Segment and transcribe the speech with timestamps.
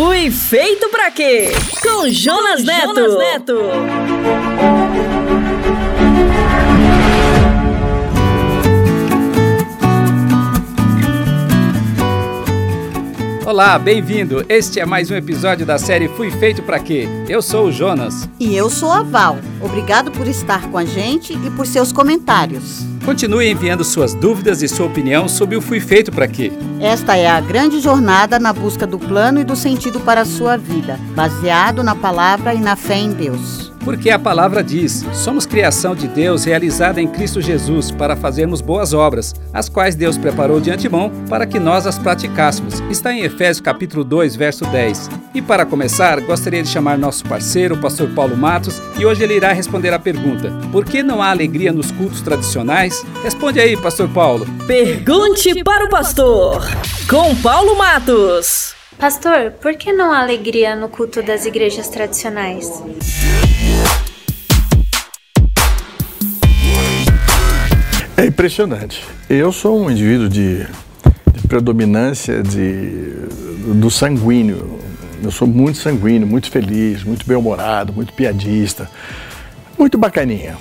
[0.00, 1.50] Fui feito pra quê?
[1.82, 2.94] Com Jonas Neto.
[2.94, 4.79] Jonas Neto.
[13.50, 14.46] Olá, bem-vindo.
[14.48, 17.08] Este é mais um episódio da série Fui Feito para Quê?
[17.28, 18.28] Eu sou o Jonas.
[18.38, 19.38] E eu sou a Val.
[19.60, 22.86] Obrigado por estar com a gente e por seus comentários.
[23.04, 26.52] Continue enviando suas dúvidas e sua opinião sobre o Fui Feito para Quê?
[26.80, 30.56] Esta é a grande jornada na busca do plano e do sentido para a sua
[30.56, 33.69] vida, baseado na palavra e na fé em Deus.
[33.90, 38.94] Porque a palavra diz: somos criação de Deus realizada em Cristo Jesus para fazermos boas
[38.94, 42.78] obras, as quais Deus preparou de antemão para que nós as praticássemos.
[42.88, 45.10] Está em Efésios capítulo 2, verso 10.
[45.34, 49.34] E para começar, gostaria de chamar nosso parceiro, o pastor Paulo Matos, e hoje ele
[49.34, 53.04] irá responder a pergunta: Por que não há alegria nos cultos tradicionais?
[53.24, 54.46] Responde aí, pastor Paulo.
[54.68, 56.62] Pergunte para o pastor,
[57.08, 58.72] com Paulo Matos.
[58.96, 62.70] Pastor, por que não há alegria no culto das igrejas tradicionais?
[68.40, 69.04] Impressionante.
[69.28, 70.66] Eu sou um indivíduo de,
[71.30, 73.12] de predominância de,
[73.74, 74.78] do sanguíneo.
[75.22, 78.90] Eu sou muito sanguíneo, muito feliz, muito bem-humorado, muito piadista,
[79.78, 80.56] muito bacaninha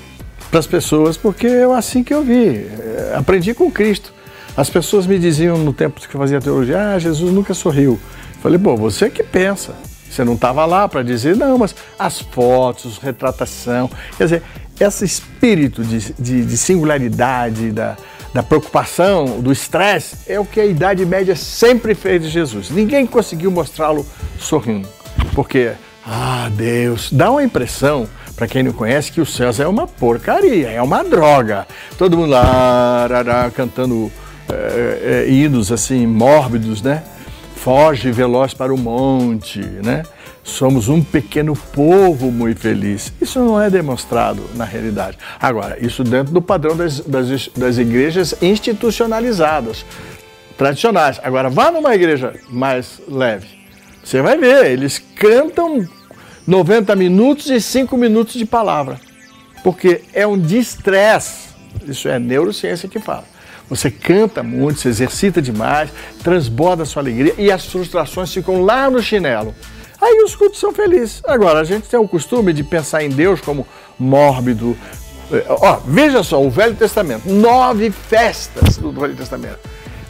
[0.51, 2.67] para as pessoas, porque é assim que eu vi.
[2.67, 4.13] É, aprendi com Cristo.
[4.57, 7.97] As pessoas me diziam no tempo que eu fazia teologia: Ah, Jesus nunca sorriu.
[8.41, 9.73] Falei, pô, você que pensa.
[10.09, 13.89] Você não estava lá para dizer, não, mas as fotos, retratação.
[14.17, 14.43] Quer dizer,
[14.79, 17.97] esse espírito de, de, de singularidade, da,
[18.33, 22.69] da preocupação, do estresse, é o que a Idade Média sempre fez de Jesus.
[22.69, 24.05] Ninguém conseguiu mostrá-lo
[24.37, 24.87] sorrindo.
[25.33, 25.71] Porque,
[26.05, 30.69] ah, Deus, dá uma impressão, para quem não conhece, que o céu é uma porcaria,
[30.69, 31.67] é uma droga.
[31.97, 34.11] Todo mundo lá, arará, cantando
[34.47, 37.03] é, é, hinos assim, mórbidos, né?
[37.55, 40.03] Foge veloz para o monte, né?
[40.43, 43.13] Somos um pequeno povo muito feliz.
[43.21, 45.17] Isso não é demonstrado na realidade.
[45.39, 49.85] Agora, isso dentro do padrão das, das, das igrejas institucionalizadas,
[50.57, 51.19] tradicionais.
[51.23, 53.47] Agora, vá numa igreja mais leve.
[54.03, 55.87] Você vai ver, eles cantam
[56.47, 58.99] 90 minutos e 5 minutos de palavra.
[59.63, 61.49] Porque é um distress.
[61.85, 63.25] Isso é neurociência que fala.
[63.69, 65.91] Você canta muito, se exercita demais,
[66.23, 69.53] transborda a sua alegria e as frustrações ficam lá no chinelo.
[70.01, 71.21] Aí os cultos são felizes.
[71.25, 73.67] Agora, a gente tem o costume de pensar em Deus como
[73.97, 74.77] mórbido.
[75.31, 79.59] É, ó, veja só, o Velho Testamento, nove festas do Velho Testamento.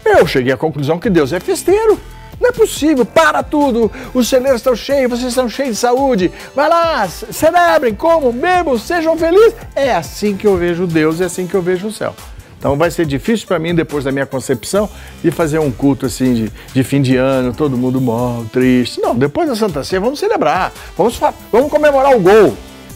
[0.05, 1.99] Eu cheguei à conclusão que Deus é festeiro.
[2.39, 3.91] Não é possível, para tudo.
[4.13, 6.31] Os celeiros estão cheios, vocês estão cheios de saúde.
[6.55, 9.55] Vai lá, celebrem, comam, bebam, sejam felizes.
[9.75, 12.15] É assim que eu vejo Deus, é assim que eu vejo o céu.
[12.59, 14.89] Então vai ser difícil para mim, depois da minha concepção,
[15.23, 18.99] de fazer um culto assim de, de fim de ano, todo mundo mal, triste.
[18.99, 21.17] Não, depois da Santa Ceia vamos celebrar, vamos,
[21.49, 22.55] vamos comemorar o gol.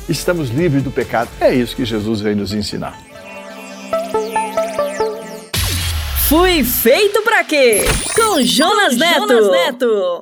[0.09, 1.29] Estamos livres do pecado.
[1.39, 2.99] É isso que Jesus veio nos ensinar.
[6.27, 7.85] Fui feito para quê?
[8.13, 9.27] Com Jonas Neto.
[9.27, 10.21] Jonas Neto.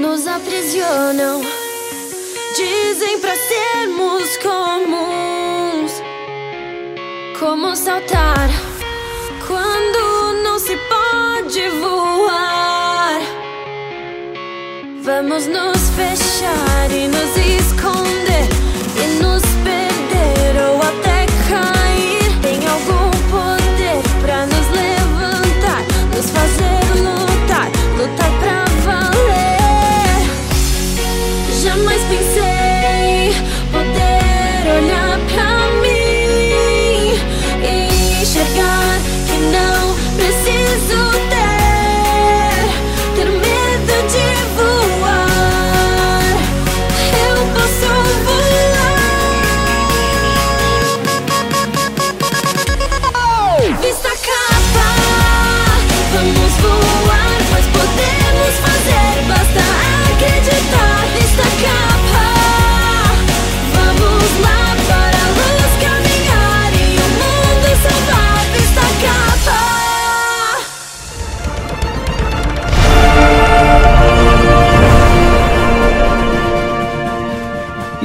[0.00, 1.42] Nos aprisionam,
[2.56, 6.02] dizem para sermos comuns.
[7.38, 8.67] Como saltar
[15.20, 18.27] Vamos nos fechar e nos esconder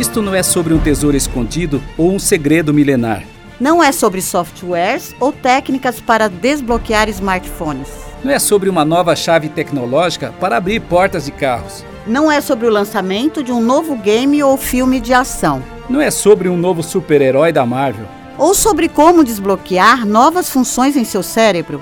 [0.03, 3.23] Isto não é sobre um tesouro escondido ou um segredo milenar.
[3.57, 7.87] Não é sobre softwares ou técnicas para desbloquear smartphones.
[8.21, 11.85] Não é sobre uma nova chave tecnológica para abrir portas de carros.
[12.05, 15.63] Não é sobre o lançamento de um novo game ou filme de ação.
[15.89, 18.05] Não é sobre um novo super-herói da Marvel.
[18.37, 21.81] Ou sobre como desbloquear novas funções em seu cérebro.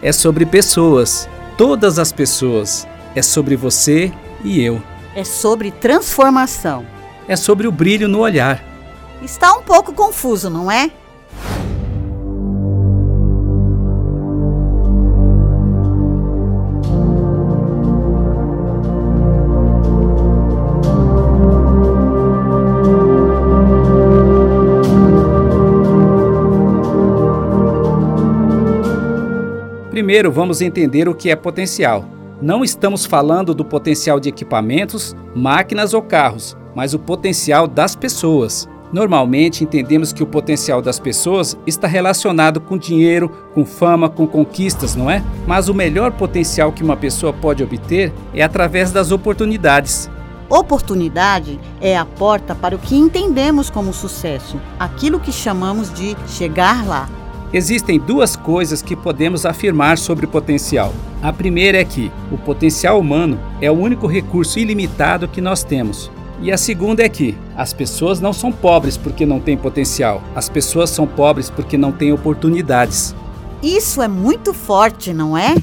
[0.00, 1.28] É sobre pessoas.
[1.58, 2.86] Todas as pessoas.
[3.12, 4.12] É sobre você
[4.44, 4.80] e eu.
[5.16, 6.99] É sobre transformação.
[7.30, 8.60] É sobre o brilho no olhar.
[9.22, 10.90] Está um pouco confuso, não é?
[29.88, 32.04] Primeiro, vamos entender o que é potencial.
[32.42, 38.68] Não estamos falando do potencial de equipamentos, máquinas ou carros, mas o potencial das pessoas.
[38.92, 44.96] Normalmente entendemos que o potencial das pessoas está relacionado com dinheiro, com fama, com conquistas,
[44.96, 45.22] não é?
[45.46, 50.10] Mas o melhor potencial que uma pessoa pode obter é através das oportunidades.
[50.48, 56.84] Oportunidade é a porta para o que entendemos como sucesso, aquilo que chamamos de chegar
[56.84, 57.08] lá.
[57.52, 60.92] Existem duas coisas que podemos afirmar sobre potencial.
[61.22, 66.10] A primeira é que o potencial humano é o único recurso ilimitado que nós temos.
[66.42, 70.22] E a segunda é que as pessoas não são pobres porque não têm potencial.
[70.34, 73.14] As pessoas são pobres porque não têm oportunidades.
[73.62, 75.54] Isso é muito forte, não é?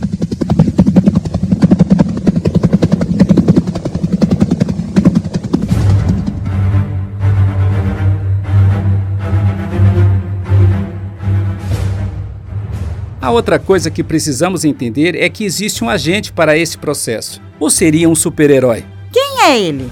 [13.19, 17.41] A outra coisa que precisamos entender é que existe um agente para esse processo.
[17.59, 18.85] Ou seria um super-herói?
[19.12, 19.89] Quem é ele?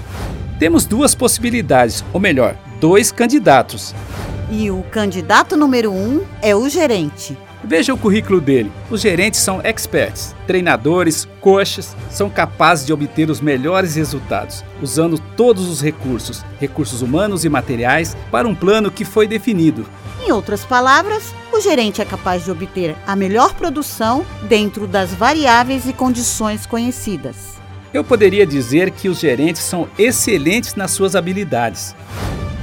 [0.58, 3.94] Temos duas possibilidades, ou melhor, dois candidatos.
[4.50, 7.36] E o candidato número um é o gerente.
[7.62, 8.72] Veja o currículo dele.
[8.90, 15.68] Os gerentes são experts, treinadores, coaches, são capazes de obter os melhores resultados, usando todos
[15.68, 19.84] os recursos, recursos humanos e materiais, para um plano que foi definido.
[20.24, 25.86] Em outras palavras, o gerente é capaz de obter a melhor produção dentro das variáveis
[25.86, 27.56] e condições conhecidas.
[27.96, 31.96] Eu poderia dizer que os gerentes são excelentes nas suas habilidades.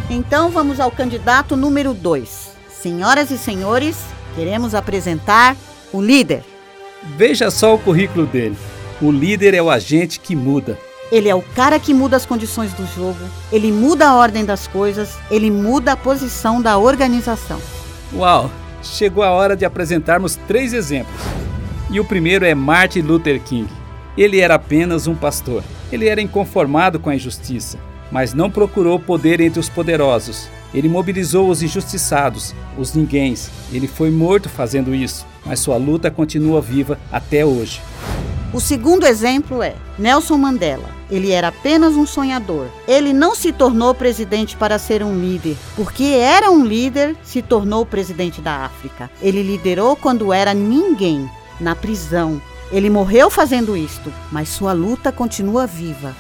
[0.07, 2.51] Então vamos ao candidato número 2.
[2.69, 3.97] Senhoras e senhores,
[4.35, 5.57] queremos apresentar
[5.91, 6.43] o líder.
[7.17, 8.55] Veja só o currículo dele.
[9.01, 10.77] O líder é o agente que muda.
[11.11, 14.67] Ele é o cara que muda as condições do jogo, ele muda a ordem das
[14.67, 17.59] coisas, ele muda a posição da organização.
[18.13, 18.51] Uau!
[18.83, 21.19] Chegou a hora de apresentarmos três exemplos.
[21.89, 23.67] E o primeiro é Martin Luther King.
[24.17, 25.63] Ele era apenas um pastor.
[25.91, 27.79] Ele era inconformado com a injustiça,
[28.11, 30.47] mas não procurou poder entre os poderosos.
[30.73, 33.49] Ele mobilizou os injustiçados, os ninguéms.
[33.71, 37.81] Ele foi morto fazendo isso, mas sua luta continua viva até hoje.
[38.53, 40.87] O segundo exemplo é Nelson Mandela.
[41.09, 42.67] Ele era apenas um sonhador.
[42.87, 47.83] Ele não se tornou presidente para ser um líder, porque era um líder, se tornou
[47.83, 49.09] presidente da África.
[49.21, 51.27] Ele liderou quando era ninguém,
[51.59, 52.39] na prisão.
[52.73, 56.15] Ele morreu fazendo isto, mas sua luta continua viva.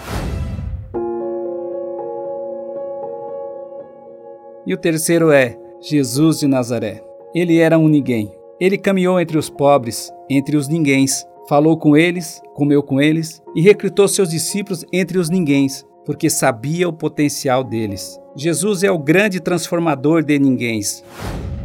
[4.63, 7.03] E o terceiro é Jesus de Nazaré.
[7.33, 8.31] Ele era um ninguém.
[8.59, 13.61] Ele caminhou entre os pobres, entre os ninguéms, falou com eles, comeu com eles e
[13.61, 18.19] recrutou seus discípulos entre os ninguéms, porque sabia o potencial deles.
[18.35, 21.03] Jesus é o grande transformador de ninguéms.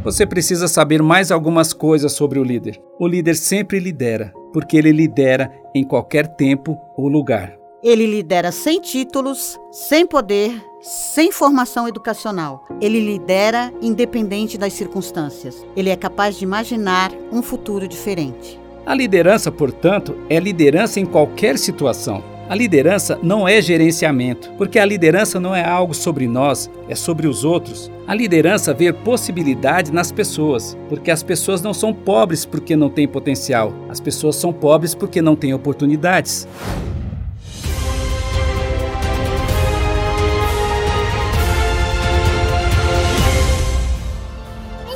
[0.03, 2.81] Você precisa saber mais algumas coisas sobre o líder.
[2.99, 7.57] O líder sempre lidera, porque ele lidera em qualquer tempo ou lugar.
[7.81, 10.51] Ele lidera sem títulos, sem poder,
[10.81, 12.65] sem formação educacional.
[12.81, 15.65] Ele lidera independente das circunstâncias.
[15.75, 18.59] Ele é capaz de imaginar um futuro diferente.
[18.85, 22.23] A liderança, portanto, é liderança em qualquer situação.
[22.49, 27.27] A liderança não é gerenciamento, porque a liderança não é algo sobre nós, é sobre
[27.27, 27.91] os outros.
[28.07, 33.07] A liderança vê possibilidade nas pessoas, porque as pessoas não são pobres porque não têm
[33.07, 36.47] potencial, as pessoas são pobres porque não têm oportunidades.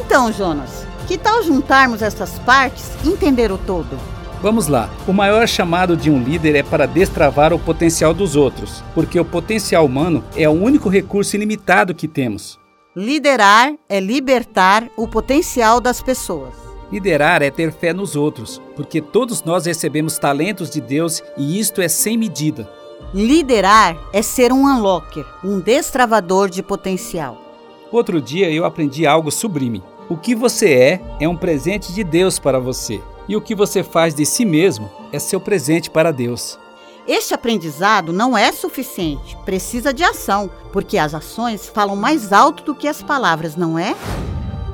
[0.04, 4.13] Então, Jonas, que tal juntarmos essas partes e entender o todo?
[4.44, 4.90] Vamos lá.
[5.08, 9.24] O maior chamado de um líder é para destravar o potencial dos outros, porque o
[9.24, 12.60] potencial humano é o único recurso ilimitado que temos.
[12.94, 16.54] Liderar é libertar o potencial das pessoas.
[16.92, 21.82] Liderar é ter fé nos outros, porque todos nós recebemos talentos de Deus e isto
[21.82, 22.70] é sem medida.
[23.14, 27.42] Liderar é ser um unlocker, um destravador de potencial.
[27.90, 29.82] Outro dia eu aprendi algo sublime.
[30.10, 33.84] O que você é é um presente de Deus para você, e o que você
[33.84, 36.60] faz de si mesmo é seu presente para Deus.
[37.08, 42.74] Este aprendizado não é suficiente, precisa de ação, porque as ações falam mais alto do
[42.74, 43.94] que as palavras, não é?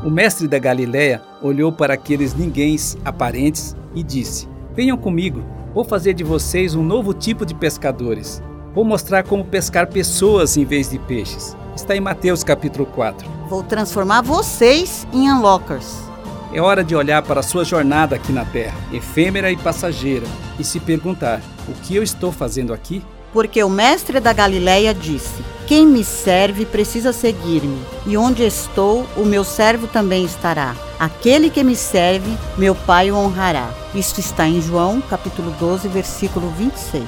[0.04, 6.14] O mestre da Galiléia olhou para aqueles ninguéms aparentes e disse: Venham comigo, vou fazer
[6.14, 8.42] de vocês um novo tipo de pescadores.
[8.74, 11.58] Vou mostrar como pescar pessoas em vez de peixes.
[11.76, 13.28] Está em Mateus capítulo 4.
[13.50, 16.09] Vou transformar vocês em unlockers.
[16.52, 20.26] É hora de olhar para a sua jornada aqui na Terra, efêmera e passageira,
[20.58, 23.04] e se perguntar: o que eu estou fazendo aqui?
[23.32, 29.24] Porque o mestre da Galiléia disse: Quem me serve precisa seguir-me, e onde estou, o
[29.24, 30.76] meu servo também estará.
[31.00, 33.70] Aquele que me serve, meu Pai o honrará.
[33.94, 37.04] Isto está em João, capítulo 12, versículo 26.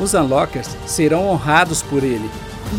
[0.00, 2.28] Os unlockers serão honrados por ele.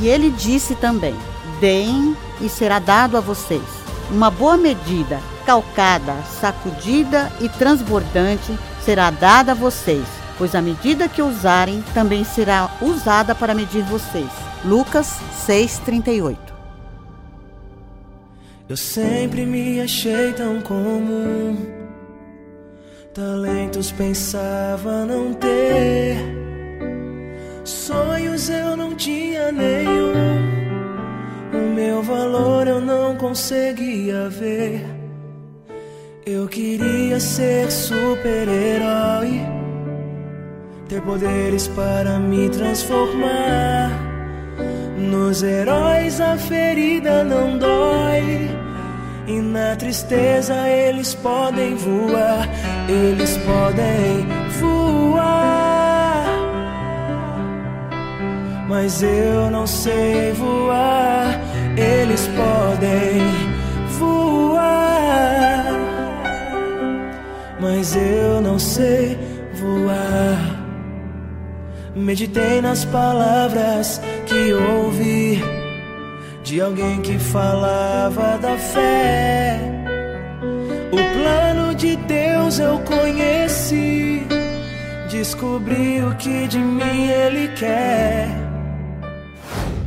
[0.01, 1.15] E ele disse também:
[1.61, 3.61] Deem e será dado a vocês.
[4.09, 10.05] Uma boa medida, calcada, sacudida e transbordante será dada a vocês,
[10.37, 14.29] pois a medida que usarem também será usada para medir vocês.
[14.63, 16.51] Lucas 6:38.
[18.69, 21.57] Eu sempre me achei tão comum.
[23.13, 26.15] Talentos pensava não ter.
[27.65, 30.39] Sonhos eu não tinha nenhum.
[31.53, 34.85] O meu valor eu não conseguia ver.
[36.33, 39.41] Eu queria ser super-herói,
[40.87, 43.91] ter poderes para me transformar.
[44.97, 48.49] Nos heróis a ferida não dói,
[49.27, 52.47] e na tristeza eles podem voar,
[52.87, 54.25] eles podem
[54.61, 56.27] voar.
[58.69, 61.41] Mas eu não sei voar,
[61.75, 62.50] eles podem
[68.51, 69.17] não sei
[69.53, 70.59] voar.
[71.95, 75.41] Meditei nas palavras que ouvi
[76.43, 79.57] de alguém que falava da fé.
[80.91, 84.23] O plano de Deus eu conheci,
[85.09, 88.27] descobri o que de mim Ele quer.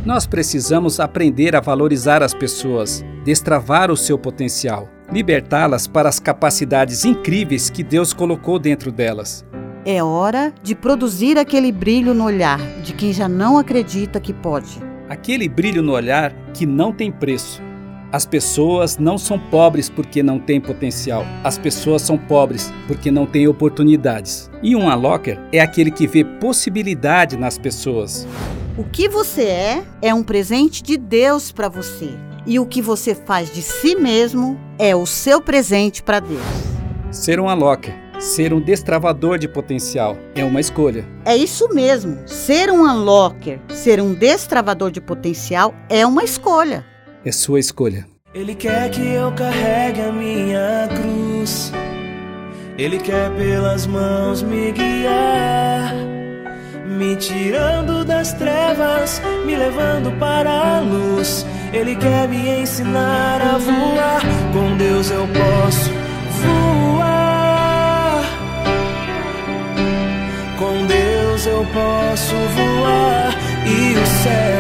[0.07, 7.05] Nós precisamos aprender a valorizar as pessoas, destravar o seu potencial, libertá-las para as capacidades
[7.05, 9.45] incríveis que Deus colocou dentro delas.
[9.87, 14.81] É hora de produzir aquele brilho no olhar de quem já não acredita que pode.
[15.09, 17.63] Aquele brilho no olhar que não tem preço.
[18.11, 21.27] As pessoas não são pobres porque não têm potencial.
[21.43, 24.49] As pessoas são pobres porque não têm oportunidades.
[24.63, 28.27] E um unlocker é aquele que vê possibilidade nas pessoas.
[28.79, 32.11] O que você é é um presente de Deus para você.
[32.47, 36.43] E o que você faz de si mesmo é o seu presente para Deus.
[37.11, 41.07] Ser um unlocker, ser um destravador de potencial, é uma escolha.
[41.25, 42.19] É isso mesmo.
[42.27, 46.85] Ser um unlocker, ser um destravador de potencial é uma escolha.
[47.25, 48.07] É sua escolha.
[48.35, 51.73] Ele quer que eu carregue a minha cruz.
[52.77, 55.95] Ele quer pelas mãos me guiar,
[56.95, 61.45] me tirando das trevas, me levando para a luz.
[61.73, 64.21] Ele quer me ensinar a voar.
[64.53, 65.91] Com Deus eu posso
[66.43, 68.25] voar.
[70.57, 73.35] Com Deus eu posso voar
[73.67, 74.54] e o céu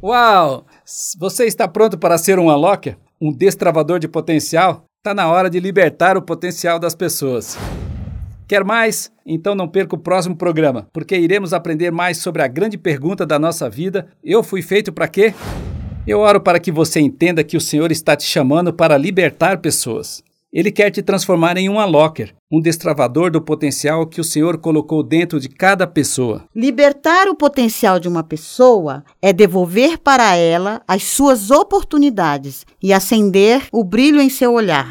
[0.00, 0.64] Uau!
[1.18, 2.96] Você está pronto para ser um unlocker?
[3.20, 4.84] Um destravador de potencial?
[5.00, 7.58] Está na hora de libertar o potencial das pessoas.
[8.46, 9.10] Quer mais?
[9.26, 13.40] Então não perca o próximo programa, porque iremos aprender mais sobre a grande pergunta da
[13.40, 15.34] nossa vida: eu fui feito para quê?
[16.06, 20.22] Eu oro para que você entenda que o Senhor está te chamando para libertar pessoas.
[20.50, 25.02] Ele quer te transformar em um unlocker, um destravador do potencial que o Senhor colocou
[25.02, 26.44] dentro de cada pessoa.
[26.56, 33.68] Libertar o potencial de uma pessoa é devolver para ela as suas oportunidades e acender
[33.70, 34.88] o brilho em seu olhar.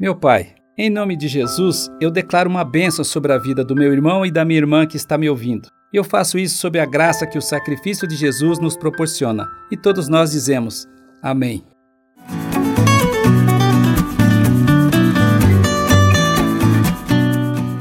[0.00, 3.92] Meu Pai, em nome de Jesus, eu declaro uma bênção sobre a vida do meu
[3.92, 5.68] irmão e da minha irmã que está me ouvindo.
[5.90, 9.48] Eu faço isso sob a graça que o sacrifício de Jesus nos proporciona.
[9.70, 10.86] E todos nós dizemos:
[11.22, 11.64] Amém.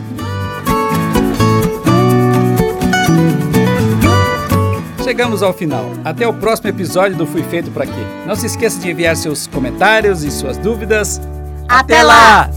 [5.03, 5.89] Chegamos ao final.
[6.03, 7.93] Até o próximo episódio do Fui Feito para Quê.
[8.25, 11.21] Não se esqueça de enviar seus comentários e suas dúvidas.
[11.69, 12.56] Até lá!